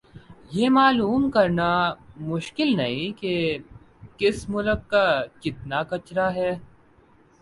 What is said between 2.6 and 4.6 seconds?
نہیں کہ کس